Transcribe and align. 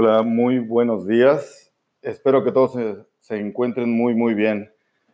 Hola, 0.00 0.22
muy 0.22 0.60
buenos 0.60 1.08
días. 1.08 1.72
Espero 2.02 2.44
que 2.44 2.52
todos 2.52 2.78
se, 3.18 3.36
encuentren 3.36 3.90
muy, 3.90 4.14
muy 4.14 4.32
bien 4.32 4.72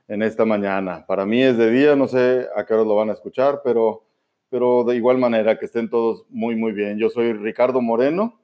en 0.08 0.22
esta 0.22 0.44
mañana. 0.44 1.06
Para 1.06 1.24
mí 1.24 1.42
es 1.42 1.56
de 1.56 1.70
día, 1.70 1.96
no 1.96 2.06
sé 2.06 2.46
a 2.54 2.66
qué 2.66 2.74
hora 2.74 2.84
lo 2.84 2.94
van 2.94 3.08
a 3.08 3.14
escuchar, 3.14 3.62
pero, 3.64 4.04
pero 4.50 4.84
de 4.84 4.94
igual 4.96 5.16
manera 5.16 5.58
que 5.58 5.64
estén 5.64 5.88
todos 5.88 6.26
muy, 6.28 6.54
muy 6.54 6.72
bien. 6.72 6.98
Yo 6.98 7.08
soy 7.08 7.32
Ricardo 7.32 7.80
Moreno 7.80 8.38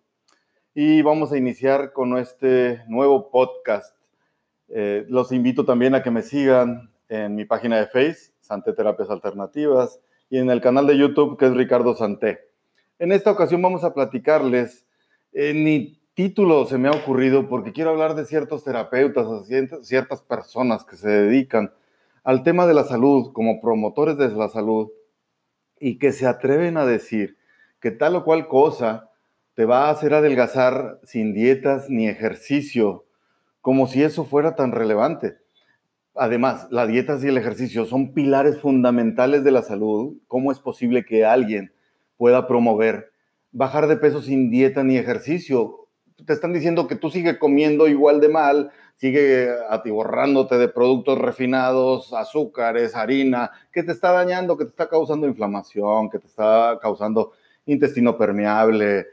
y 0.74 1.02
vamos 1.02 1.30
a 1.30 1.36
iniciar 1.36 1.92
con 1.92 2.16
este 2.16 2.84
nuevo 2.88 3.30
podcast. 3.30 3.94
Eh, 4.68 5.04
los 5.10 5.32
invito 5.32 5.66
también 5.66 5.94
a 5.94 6.02
que 6.02 6.10
me 6.10 6.22
sigan 6.22 6.90
en 7.10 7.34
mi 7.34 7.44
página 7.44 7.78
de 7.78 7.86
Facebook, 7.86 8.34
Santé 8.40 8.72
Terapias 8.72 9.10
Alternativas, 9.10 10.00
y 10.30 10.38
en 10.38 10.48
el 10.48 10.62
canal 10.62 10.86
de 10.86 10.96
YouTube 10.96 11.36
que 11.36 11.44
es 11.44 11.52
Ricardo 11.54 11.94
Santé. 11.94 12.48
En 12.98 13.12
esta 13.12 13.30
ocasión 13.30 13.60
vamos 13.60 13.84
a 13.84 13.92
platicarles 13.92 14.86
eh, 15.34 15.52
ni 15.54 15.99
título 16.22 16.66
se 16.66 16.76
me 16.76 16.88
ha 16.88 16.90
ocurrido 16.90 17.48
porque 17.48 17.72
quiero 17.72 17.88
hablar 17.88 18.14
de 18.14 18.26
ciertos 18.26 18.62
terapeutas 18.62 19.26
ciertas 19.80 20.20
personas 20.20 20.84
que 20.84 20.96
se 20.96 21.08
dedican 21.08 21.72
al 22.24 22.42
tema 22.42 22.66
de 22.66 22.74
la 22.74 22.84
salud 22.84 23.32
como 23.32 23.62
promotores 23.62 24.18
de 24.18 24.28
la 24.28 24.50
salud 24.50 24.90
y 25.78 25.98
que 25.98 26.12
se 26.12 26.26
atreven 26.26 26.76
a 26.76 26.84
decir 26.84 27.38
que 27.80 27.90
tal 27.90 28.16
o 28.16 28.24
cual 28.24 28.48
cosa 28.48 29.08
te 29.54 29.64
va 29.64 29.86
a 29.86 29.90
hacer 29.92 30.12
adelgazar 30.12 31.00
sin 31.04 31.32
dietas 31.32 31.88
ni 31.88 32.06
ejercicio, 32.06 33.06
como 33.62 33.86
si 33.86 34.02
eso 34.02 34.26
fuera 34.26 34.54
tan 34.54 34.72
relevante. 34.72 35.38
Además, 36.14 36.66
las 36.70 36.86
dietas 36.86 37.24
y 37.24 37.28
el 37.28 37.38
ejercicio 37.38 37.86
son 37.86 38.12
pilares 38.12 38.60
fundamentales 38.60 39.42
de 39.42 39.52
la 39.52 39.62
salud. 39.62 40.18
¿Cómo 40.28 40.52
es 40.52 40.58
posible 40.58 41.06
que 41.06 41.24
alguien 41.24 41.72
pueda 42.18 42.46
promover 42.46 43.10
bajar 43.52 43.86
de 43.86 43.96
peso 43.96 44.20
sin 44.20 44.50
dieta 44.50 44.84
ni 44.84 44.98
ejercicio? 44.98 45.79
Te 46.26 46.32
están 46.32 46.52
diciendo 46.52 46.86
que 46.86 46.96
tú 46.96 47.10
sigues 47.10 47.38
comiendo 47.38 47.88
igual 47.88 48.20
de 48.20 48.28
mal, 48.28 48.70
sigue 48.96 49.48
atiborrándote 49.68 50.58
de 50.58 50.68
productos 50.68 51.18
refinados, 51.18 52.12
azúcares, 52.12 52.94
harina, 52.94 53.50
que 53.72 53.82
te 53.82 53.92
está 53.92 54.12
dañando, 54.12 54.56
que 54.56 54.64
te 54.64 54.70
está 54.70 54.88
causando 54.88 55.26
inflamación, 55.26 56.10
que 56.10 56.18
te 56.18 56.26
está 56.26 56.78
causando 56.82 57.32
intestino 57.66 58.18
permeable, 58.18 59.06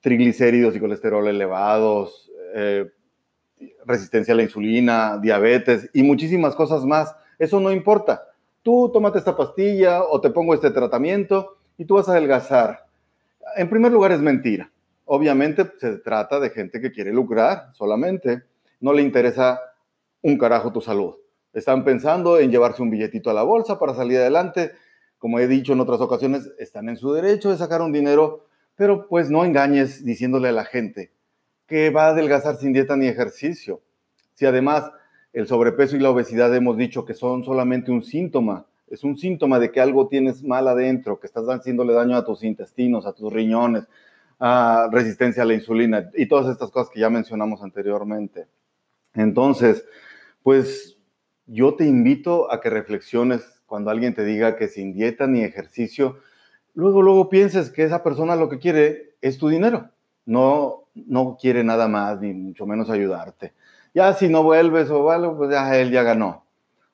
triglicéridos 0.00 0.74
y 0.74 0.80
colesterol 0.80 1.26
elevados, 1.28 2.30
eh, 2.54 2.90
resistencia 3.84 4.34
a 4.34 4.36
la 4.36 4.42
insulina, 4.42 5.18
diabetes 5.18 5.90
y 5.92 6.02
muchísimas 6.02 6.54
cosas 6.54 6.84
más. 6.84 7.14
Eso 7.38 7.60
no 7.60 7.72
importa. 7.72 8.22
Tú 8.62 8.90
tómate 8.92 9.18
esta 9.18 9.36
pastilla 9.36 10.02
o 10.02 10.20
te 10.20 10.30
pongo 10.30 10.54
este 10.54 10.70
tratamiento 10.70 11.58
y 11.76 11.84
tú 11.84 11.94
vas 11.94 12.08
a 12.08 12.12
adelgazar. 12.12 12.86
En 13.56 13.68
primer 13.68 13.92
lugar 13.92 14.12
es 14.12 14.20
mentira. 14.20 14.70
Obviamente 15.06 15.64
se 15.78 15.98
trata 15.98 16.38
de 16.40 16.50
gente 16.50 16.80
que 16.80 16.92
quiere 16.92 17.12
lucrar 17.12 17.70
solamente. 17.72 18.42
No 18.80 18.92
le 18.92 19.02
interesa 19.02 19.60
un 20.20 20.36
carajo 20.36 20.72
tu 20.72 20.80
salud. 20.80 21.14
Están 21.52 21.84
pensando 21.84 22.38
en 22.38 22.50
llevarse 22.50 22.82
un 22.82 22.90
billetito 22.90 23.30
a 23.30 23.34
la 23.34 23.44
bolsa 23.44 23.78
para 23.78 23.94
salir 23.94 24.18
adelante. 24.18 24.72
Como 25.18 25.38
he 25.38 25.46
dicho 25.46 25.72
en 25.72 25.80
otras 25.80 26.00
ocasiones, 26.00 26.50
están 26.58 26.88
en 26.88 26.96
su 26.96 27.12
derecho 27.12 27.50
de 27.50 27.56
sacar 27.56 27.80
un 27.80 27.92
dinero, 27.92 28.46
pero 28.74 29.08
pues 29.08 29.30
no 29.30 29.44
engañes 29.44 30.04
diciéndole 30.04 30.48
a 30.48 30.52
la 30.52 30.64
gente 30.64 31.12
que 31.66 31.90
va 31.90 32.06
a 32.06 32.10
adelgazar 32.10 32.56
sin 32.56 32.72
dieta 32.72 32.96
ni 32.96 33.06
ejercicio. 33.06 33.80
Si 34.34 34.44
además 34.44 34.90
el 35.32 35.46
sobrepeso 35.46 35.96
y 35.96 36.00
la 36.00 36.10
obesidad 36.10 36.54
hemos 36.54 36.76
dicho 36.76 37.04
que 37.04 37.14
son 37.14 37.44
solamente 37.44 37.90
un 37.90 38.02
síntoma, 38.02 38.66
es 38.88 39.02
un 39.04 39.16
síntoma 39.16 39.58
de 39.58 39.70
que 39.70 39.80
algo 39.80 40.08
tienes 40.08 40.42
mal 40.42 40.68
adentro, 40.68 41.18
que 41.18 41.26
estás 41.26 41.46
haciéndole 41.46 41.92
daño 41.92 42.16
a 42.16 42.24
tus 42.24 42.44
intestinos, 42.44 43.06
a 43.06 43.12
tus 43.12 43.32
riñones, 43.32 43.84
resistencia 44.90 45.42
a 45.42 45.46
la 45.46 45.54
insulina 45.54 46.10
y 46.14 46.26
todas 46.26 46.48
estas 46.48 46.70
cosas 46.70 46.90
que 46.90 47.00
ya 47.00 47.10
mencionamos 47.10 47.62
anteriormente. 47.62 48.46
Entonces, 49.14 49.84
pues 50.42 50.98
yo 51.46 51.74
te 51.74 51.86
invito 51.86 52.52
a 52.52 52.60
que 52.60 52.70
reflexiones 52.70 53.62
cuando 53.66 53.90
alguien 53.90 54.14
te 54.14 54.24
diga 54.24 54.56
que 54.56 54.68
sin 54.68 54.92
dieta 54.92 55.26
ni 55.26 55.42
ejercicio, 55.42 56.18
luego, 56.74 57.02
luego 57.02 57.28
pienses 57.28 57.70
que 57.70 57.84
esa 57.84 58.02
persona 58.02 58.36
lo 58.36 58.48
que 58.48 58.58
quiere 58.58 59.14
es 59.20 59.38
tu 59.38 59.48
dinero. 59.48 59.90
No, 60.24 60.84
no 60.94 61.36
quiere 61.40 61.64
nada 61.64 61.88
más, 61.88 62.20
ni 62.20 62.32
mucho 62.32 62.66
menos 62.66 62.90
ayudarte. 62.90 63.54
Ya 63.94 64.12
si 64.12 64.28
no 64.28 64.42
vuelves 64.42 64.90
o 64.90 65.04
vale, 65.04 65.28
pues 65.30 65.50
ya 65.50 65.76
él 65.78 65.90
ya 65.90 66.02
ganó, 66.02 66.44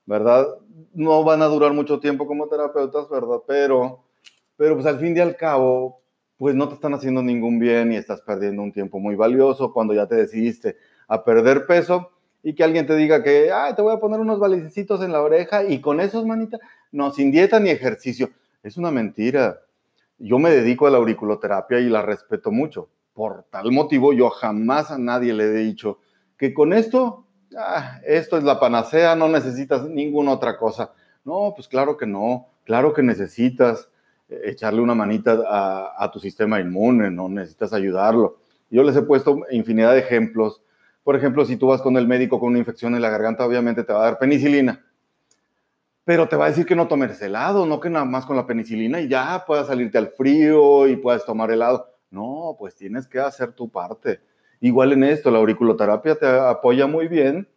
¿verdad? 0.06 0.46
No 0.94 1.24
van 1.24 1.42
a 1.42 1.46
durar 1.46 1.72
mucho 1.72 1.98
tiempo 1.98 2.26
como 2.26 2.48
terapeutas, 2.48 3.08
¿verdad? 3.08 3.38
Pero, 3.46 4.04
pero 4.56 4.74
pues 4.74 4.86
al 4.86 5.00
fin 5.00 5.16
y 5.16 5.20
al 5.20 5.36
cabo, 5.36 6.01
pues 6.42 6.56
no 6.56 6.66
te 6.66 6.74
están 6.74 6.92
haciendo 6.92 7.22
ningún 7.22 7.60
bien 7.60 7.92
y 7.92 7.96
estás 7.96 8.20
perdiendo 8.20 8.62
un 8.62 8.72
tiempo 8.72 8.98
muy 8.98 9.14
valioso 9.14 9.72
cuando 9.72 9.94
ya 9.94 10.08
te 10.08 10.16
decidiste 10.16 10.76
a 11.06 11.22
perder 11.22 11.66
peso 11.66 12.10
y 12.42 12.56
que 12.56 12.64
alguien 12.64 12.84
te 12.84 12.96
diga 12.96 13.22
que, 13.22 13.48
te 13.76 13.80
voy 13.80 13.94
a 13.94 14.00
poner 14.00 14.18
unos 14.18 14.40
valicecitos 14.40 15.04
en 15.04 15.12
la 15.12 15.22
oreja 15.22 15.62
y 15.62 15.80
con 15.80 16.00
esos, 16.00 16.26
manita, 16.26 16.58
no, 16.90 17.12
sin 17.12 17.30
dieta 17.30 17.60
ni 17.60 17.70
ejercicio. 17.70 18.30
Es 18.64 18.76
una 18.76 18.90
mentira. 18.90 19.60
Yo 20.18 20.40
me 20.40 20.50
dedico 20.50 20.88
a 20.88 20.90
la 20.90 20.98
auriculoterapia 20.98 21.78
y 21.78 21.88
la 21.88 22.02
respeto 22.02 22.50
mucho. 22.50 22.88
Por 23.14 23.44
tal 23.44 23.70
motivo, 23.70 24.12
yo 24.12 24.28
jamás 24.28 24.90
a 24.90 24.98
nadie 24.98 25.34
le 25.34 25.44
he 25.44 25.52
dicho 25.52 26.00
que 26.36 26.52
con 26.52 26.72
esto, 26.72 27.24
ah, 27.56 28.00
esto 28.04 28.36
es 28.36 28.42
la 28.42 28.58
panacea, 28.58 29.14
no 29.14 29.28
necesitas 29.28 29.84
ninguna 29.88 30.32
otra 30.32 30.56
cosa. 30.56 30.92
No, 31.24 31.52
pues 31.54 31.68
claro 31.68 31.96
que 31.96 32.06
no, 32.06 32.48
claro 32.64 32.92
que 32.94 33.04
necesitas 33.04 33.91
echarle 34.44 34.80
una 34.80 34.94
manita 34.94 35.42
a, 35.96 36.10
tu 36.10 36.18
sistema 36.18 36.60
inmune, 36.60 37.10
no 37.10 37.28
necesitas 37.28 37.72
ayudarlo. 37.72 38.38
Yo 38.70 38.82
les 38.82 38.96
he 38.96 39.02
puesto 39.02 39.40
infinidad 39.50 39.92
de 39.92 40.00
ejemplos. 40.00 40.62
Por 41.04 41.16
ejemplo, 41.16 41.44
si 41.44 41.56
tú 41.56 41.66
vas 41.68 41.82
con 41.82 41.96
el 41.96 42.06
médico 42.06 42.40
con 42.40 42.50
una 42.50 42.58
infección 42.58 42.94
en 42.94 43.02
la 43.02 43.10
garganta, 43.10 43.46
obviamente 43.46 43.84
te 43.84 43.92
va 43.92 44.00
a 44.00 44.04
dar 44.04 44.18
penicilina. 44.18 44.84
Pero 46.04 46.28
te 46.28 46.36
va 46.36 46.46
a 46.46 46.48
decir 46.48 46.66
que 46.66 46.74
no 46.74 46.88
tomes 46.88 47.20
helado, 47.22 47.64
no 47.66 47.78
que 47.80 47.90
nada 47.90 48.04
más 48.04 48.26
con 48.26 48.36
la 48.36 48.46
penicilina 48.46 49.00
y 49.00 49.08
ya 49.08 49.44
puedas 49.46 49.68
salirte 49.68 49.98
al 49.98 50.08
frío 50.08 50.88
y 50.88 50.96
puedas 50.96 51.24
tomar 51.24 51.50
helado. 51.50 51.88
No, 52.10 52.56
pues 52.58 52.74
tienes 52.74 53.06
que 53.06 53.20
hacer 53.20 53.52
tu 53.52 53.68
parte. 53.68 54.20
Igual 54.60 54.92
en 54.92 55.04
esto, 55.04 55.30
la 55.30 55.38
auriculoterapia 55.38 56.14
te 56.16 56.26
apoya 56.26 56.86
muy 56.86 57.08
bien, 57.08 57.48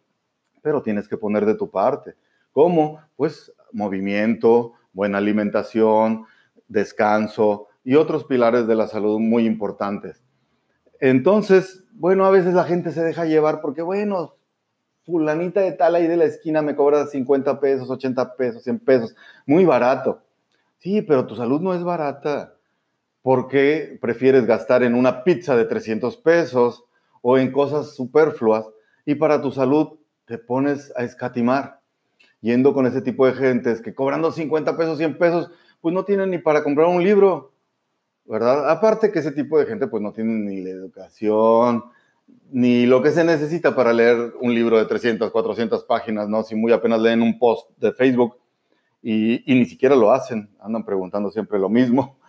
pero 0.62 0.82
tienes 0.82 1.08
que 1.08 1.16
poner 1.16 1.44
de 1.44 1.54
tu 1.54 1.70
parte. 1.70 2.14
¿Cómo? 2.52 3.00
Pues 3.16 3.52
movimiento, 3.72 4.72
buena 4.92 5.18
alimentación, 5.18 6.24
descanso 6.68 7.68
y 7.84 7.94
otros 7.94 8.24
pilares 8.24 8.66
de 8.66 8.74
la 8.74 8.86
salud 8.86 9.18
muy 9.18 9.46
importantes. 9.46 10.22
Entonces, 11.00 11.84
bueno, 11.92 12.24
a 12.24 12.30
veces 12.30 12.54
la 12.54 12.64
gente 12.64 12.90
se 12.90 13.02
deja 13.02 13.24
llevar 13.24 13.60
porque, 13.60 13.82
bueno, 13.82 14.32
fulanita 15.04 15.60
de 15.60 15.72
tal 15.72 15.94
ahí 15.94 16.06
de 16.06 16.16
la 16.16 16.24
esquina 16.24 16.62
me 16.62 16.74
cobra 16.74 17.06
50 17.06 17.60
pesos, 17.60 17.88
80 17.88 18.36
pesos, 18.36 18.64
100 18.64 18.80
pesos, 18.80 19.14
muy 19.46 19.64
barato. 19.64 20.22
Sí, 20.78 21.00
pero 21.02 21.26
tu 21.26 21.36
salud 21.36 21.60
no 21.60 21.74
es 21.74 21.82
barata. 21.84 22.54
¿Por 23.22 23.48
qué 23.48 23.98
prefieres 24.00 24.46
gastar 24.46 24.82
en 24.82 24.94
una 24.94 25.24
pizza 25.24 25.56
de 25.56 25.64
300 25.64 26.16
pesos 26.18 26.84
o 27.22 27.38
en 27.38 27.50
cosas 27.50 27.94
superfluas 27.94 28.68
y 29.04 29.14
para 29.14 29.40
tu 29.40 29.50
salud 29.52 29.98
te 30.26 30.38
pones 30.38 30.92
a 30.96 31.04
escatimar? 31.04 31.80
Yendo 32.40 32.74
con 32.74 32.86
ese 32.86 33.00
tipo 33.00 33.26
de 33.26 33.32
gentes 33.32 33.80
que 33.80 33.94
cobrando 33.94 34.30
50 34.30 34.76
pesos, 34.76 34.98
100 34.98 35.18
pesos, 35.18 35.50
pues 35.86 35.94
no 35.94 36.04
tienen 36.04 36.30
ni 36.32 36.38
para 36.38 36.64
comprar 36.64 36.88
un 36.88 37.00
libro, 37.00 37.52
¿verdad? 38.24 38.68
Aparte 38.68 39.12
que 39.12 39.20
ese 39.20 39.30
tipo 39.30 39.56
de 39.56 39.66
gente 39.66 39.86
pues 39.86 40.02
no 40.02 40.12
tiene 40.12 40.32
ni 40.32 40.60
la 40.60 40.70
educación, 40.70 41.84
ni 42.50 42.86
lo 42.86 43.00
que 43.00 43.12
se 43.12 43.22
necesita 43.22 43.76
para 43.76 43.92
leer 43.92 44.32
un 44.40 44.52
libro 44.52 44.78
de 44.78 44.86
300, 44.86 45.30
400 45.30 45.84
páginas, 45.84 46.28
¿no? 46.28 46.42
Si 46.42 46.56
muy 46.56 46.72
apenas 46.72 47.00
leen 47.00 47.22
un 47.22 47.38
post 47.38 47.70
de 47.78 47.92
Facebook 47.92 48.36
y, 49.00 49.44
ni 49.46 49.64
siquiera 49.64 49.94
lo 49.94 50.10
hacen, 50.10 50.50
andan 50.58 50.84
preguntando 50.84 51.30
siempre 51.30 51.60
lo 51.60 51.68
mismo. 51.68 52.18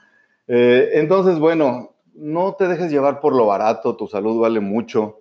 Eh, 0.50 1.00
entonces, 1.00 1.40
bueno, 1.40 1.96
no 2.14 2.54
te 2.54 2.68
dejes 2.68 2.92
llevar 2.92 3.22
por 3.22 3.36
lo 3.36 3.48
barato, 3.48 3.98
tu 3.98 4.08
salud 4.08 4.40
vale 4.40 4.60
mucho. 4.60 5.18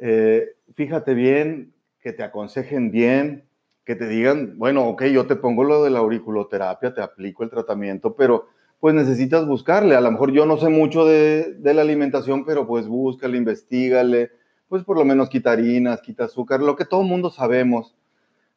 Eh, 0.00 0.54
fíjate 0.74 1.12
bien, 1.12 1.74
que 2.00 2.12
te 2.12 2.22
aconsejen 2.22 2.92
bien, 2.92 3.46
que 3.86 3.94
te 3.94 4.08
digan, 4.08 4.58
bueno, 4.58 4.88
ok, 4.88 5.04
yo 5.04 5.28
te 5.28 5.36
pongo 5.36 5.62
lo 5.62 5.84
de 5.84 5.90
la 5.90 6.00
auriculoterapia, 6.00 6.92
te 6.92 7.00
aplico 7.00 7.44
el 7.44 7.50
tratamiento, 7.50 8.16
pero 8.16 8.48
pues 8.80 8.96
necesitas 8.96 9.46
buscarle. 9.46 9.94
A 9.94 10.00
lo 10.00 10.10
mejor 10.10 10.32
yo 10.32 10.44
no 10.44 10.56
sé 10.56 10.68
mucho 10.68 11.06
de, 11.06 11.56
la 11.62 11.82
alimentación, 11.82 12.44
pero 12.44 12.66
pues 12.66 12.88
búscale, 12.88 13.38
investigale, 13.38 14.32
pues 14.68 14.82
por 14.82 14.98
lo 14.98 15.04
menos 15.04 15.28
quita 15.28 15.52
harinas, 15.52 16.02
quita 16.02 16.24
azúcar, 16.24 16.60
lo 16.60 16.74
que 16.74 16.84
todo 16.84 17.02
el 17.02 17.06
mundo 17.06 17.30
sabemos, 17.30 17.94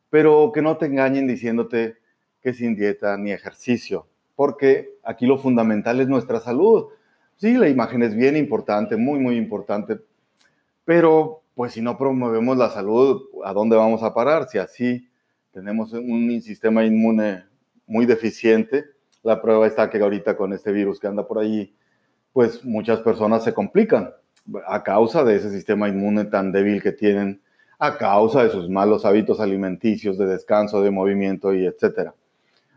pero 0.09 0.51
que 0.51 0.63
no 0.63 0.77
te 0.77 0.87
engañen 0.87 1.27
diciéndote 1.27 1.97
que 2.41 2.53
sin 2.53 2.75
dieta 2.75 3.15
ni 3.15 3.31
ejercicio, 3.31 4.07
porque 4.35 4.95
aquí 5.03 5.27
lo 5.27 5.37
fundamental 5.37 5.99
es 5.99 6.07
nuestra 6.07 6.39
salud. 6.39 6.87
Sí, 7.35 7.53
la 7.53 7.69
imagen 7.69 8.01
es 8.01 8.15
bien 8.15 8.35
importante, 8.35 8.97
muy, 8.97 9.19
muy 9.19 9.37
importante, 9.37 9.99
pero 10.85 11.43
pues 11.53 11.73
si 11.73 11.81
no 11.83 11.99
promovemos 11.99 12.57
la 12.57 12.71
salud, 12.71 13.21
¿a 13.45 13.53
dónde 13.53 13.75
vamos 13.75 14.01
a 14.01 14.15
parar? 14.15 14.47
Si 14.49 14.57
así 14.57 15.08
tenemos 15.59 15.91
un 15.91 16.41
sistema 16.41 16.85
inmune 16.85 17.43
muy 17.85 18.05
deficiente. 18.05 18.85
La 19.23 19.41
prueba 19.41 19.67
está 19.67 19.89
que 19.89 19.99
ahorita 19.99 20.37
con 20.37 20.53
este 20.53 20.71
virus 20.71 21.01
que 21.01 21.07
anda 21.07 21.27
por 21.27 21.37
ahí, 21.37 21.75
pues 22.31 22.63
muchas 22.63 23.01
personas 23.01 23.43
se 23.43 23.53
complican. 23.53 24.13
a 24.65 24.81
causa 24.83 25.23
de 25.25 25.35
ese 25.35 25.51
sistema 25.51 25.89
inmune 25.89 26.25
tan 26.25 26.53
débil 26.53 26.81
que 26.81 26.93
tienen, 26.93 27.41
a 27.77 27.97
causa 27.97 28.41
de 28.43 28.49
sus 28.49 28.69
malos 28.69 29.05
hábitos 29.05 29.41
alimenticios, 29.41 30.17
de 30.17 30.25
descanso, 30.25 30.81
de 30.81 30.91
movimiento 30.91 31.53
y 31.53 31.65
etcétera. 31.65 32.15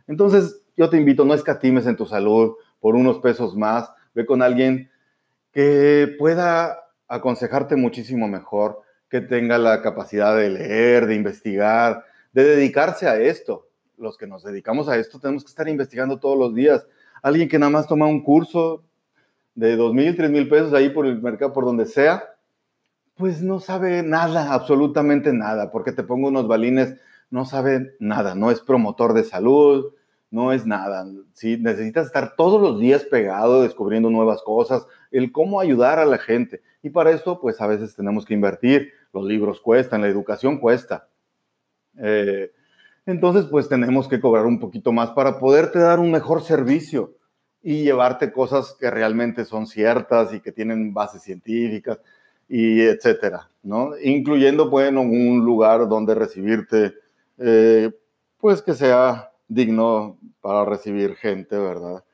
Entonces, 0.09 0.61
yo 0.77 0.91
te 0.91 0.97
invito, 0.99 1.25
no 1.25 1.35
escatimes 1.35 1.87
en 1.87 1.97
tu 1.97 2.05
salud 2.05 2.57
por 2.81 2.97
unos 2.97 3.21
pesos 3.21 3.57
más, 3.57 3.89
ve 4.13 4.27
con 4.27 4.43
alguien 4.43 4.91
que 5.53 6.15
pueda 6.19 6.81
aconsejarte 7.07 7.77
muchísimo 7.77 8.27
mejor, 8.27 8.83
que 9.09 9.21
tenga 9.21 9.57
la 9.57 9.83
capacidad 9.83 10.37
de 10.37 10.51
leer, 10.51 11.07
de 11.07 11.15
investigar, 11.15 12.05
de 12.33 12.45
dedicarse 12.45 13.07
a 13.07 13.21
esto. 13.21 13.69
Los 13.97 14.17
que 14.17 14.27
nos 14.27 14.43
dedicamos 14.43 14.89
a 14.89 14.97
esto 14.97 15.21
tenemos 15.21 15.45
que 15.45 15.51
estar 15.51 15.69
investigando 15.69 16.19
todos 16.19 16.39
los 16.39 16.55
días. 16.55 16.87
Alguien 17.23 17.49
que 17.49 17.59
nada 17.59 17.71
más 17.71 17.87
toma 17.87 18.07
un 18.07 18.23
curso 18.23 18.83
de 19.55 19.77
dos 19.77 19.93
mil, 19.95 20.17
tres 20.17 20.31
mil 20.31 20.49
pesos 20.49 20.73
ahí 20.73 20.89
por 20.89 21.07
el 21.07 21.21
mercado, 21.21 21.53
por 21.53 21.65
donde 21.65 21.87
sea, 21.87 22.25
pues 23.17 23.43
no 23.43 23.61
sabe 23.61 24.03
nada, 24.03 24.53
absolutamente 24.53 25.33
nada, 25.33 25.71
porque 25.71 25.93
te 25.93 26.03
pongo 26.03 26.29
unos 26.29 26.49
balines, 26.49 26.97
no 27.31 27.45
sabe 27.45 27.95
nada, 28.01 28.35
no 28.35 28.51
es 28.51 28.61
promotor 28.61 29.13
de 29.13 29.25
salud, 29.25 29.93
no 30.31 30.53
es 30.53 30.67
nada. 30.67 31.07
¿sí? 31.35 31.59
Necesitas 31.59 32.07
estar 32.07 32.35
todos 32.37 32.61
los 32.61 32.81
días 32.81 33.05
pegado, 33.05 33.63
descubriendo 33.63 34.11
nuevas 34.11 34.43
cosas, 34.43 34.87
el 35.11 35.31
cómo 35.31 35.61
ayudar 35.61 35.99
a 35.99 36.07
la 36.07 36.19
gente. 36.19 36.63
Y 36.83 36.91
para 36.91 37.11
esto, 37.11 37.39
pues 37.39 37.61
a 37.61 37.67
veces 37.67 37.95
tenemos 37.95 38.25
que 38.25 38.35
invertir, 38.35 38.93
los 39.13 39.25
libros 39.25 39.61
cuestan, 39.61 40.01
la 40.01 40.09
educación 40.09 40.59
cuesta. 40.59 41.09
Eh, 41.99 42.51
entonces, 43.07 43.47
pues 43.51 43.69
tenemos 43.69 44.09
que 44.09 44.21
cobrar 44.21 44.47
un 44.47 44.61
poquito 44.61 44.93
más 44.93 45.11
para 45.11 45.39
poderte 45.39 45.79
dar 45.79 45.99
un 45.99 46.11
mejor 46.11 46.43
servicio 46.43 47.15
y 47.63 47.83
llevarte 47.85 48.33
cosas 48.33 48.77
que 48.79 48.91
realmente 48.91 49.45
son 49.45 49.67
ciertas 49.67 50.33
y 50.35 50.41
que 50.41 50.53
tienen 50.53 50.93
bases 50.95 51.23
científicas 51.23 51.99
y 52.49 52.81
etcétera, 52.81 53.49
¿no? 53.63 53.93
Incluyendo, 54.03 54.69
bueno, 54.69 55.03
un 55.03 55.45
lugar 55.45 55.89
donde 55.89 56.15
recibirte, 56.15 56.95
eh, 57.39 57.91
pues 58.39 58.63
que 58.63 58.75
sea 58.75 59.31
digno 59.49 60.19
para 60.41 60.65
recibir 60.65 61.15
gente, 61.15 61.57
¿verdad? 61.57 62.05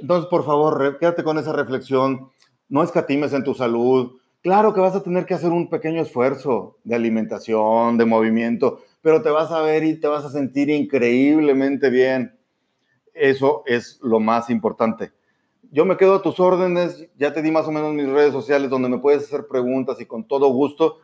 Entonces, 0.00 0.28
por 0.28 0.44
favor, 0.44 0.98
quédate 0.98 1.24
con 1.24 1.38
esa 1.38 1.52
reflexión, 1.52 2.30
no 2.68 2.82
escatimes 2.82 3.32
en 3.32 3.44
tu 3.44 3.54
salud. 3.54 4.18
Claro 4.44 4.72
que 4.72 4.80
vas 4.80 4.94
a 4.94 5.02
tener 5.02 5.26
que 5.26 5.34
hacer 5.34 5.50
un 5.50 5.68
pequeño 5.68 6.02
esfuerzo 6.02 6.76
de 6.84 6.94
alimentación, 6.94 7.96
de 7.98 8.04
movimiento, 8.04 8.84
pero 9.02 9.22
te 9.22 9.30
vas 9.30 9.50
a 9.50 9.62
ver 9.62 9.82
y 9.82 9.98
te 9.98 10.06
vas 10.06 10.24
a 10.24 10.30
sentir 10.30 10.70
increíblemente 10.70 11.90
bien 11.90 12.38
eso 13.14 13.62
es 13.66 13.98
lo 14.02 14.20
más 14.20 14.50
importante. 14.50 15.12
Yo 15.70 15.84
me 15.84 15.96
quedo 15.96 16.16
a 16.16 16.22
tus 16.22 16.38
órdenes, 16.38 17.08
ya 17.16 17.32
te 17.32 17.42
di 17.42 17.50
más 17.50 17.66
o 17.66 17.72
menos 17.72 17.94
mis 17.94 18.08
redes 18.08 18.32
sociales 18.32 18.70
donde 18.70 18.88
me 18.88 18.98
puedes 18.98 19.24
hacer 19.24 19.46
preguntas 19.46 20.00
y 20.00 20.06
con 20.06 20.24
todo 20.24 20.48
gusto 20.48 20.98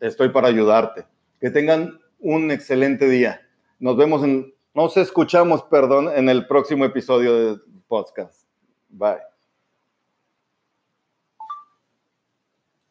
estoy 0.00 0.28
para 0.28 0.48
ayudarte. 0.48 1.06
Que 1.40 1.50
tengan 1.50 1.98
un 2.20 2.50
excelente 2.50 3.08
día. 3.08 3.40
Nos 3.78 3.96
vemos 3.96 4.22
en, 4.22 4.54
nos 4.74 4.96
escuchamos, 4.96 5.62
perdón, 5.64 6.10
en 6.14 6.28
el 6.28 6.46
próximo 6.46 6.84
episodio 6.84 7.34
del 7.34 7.62
podcast. 7.88 8.44
Bye. 8.90 9.35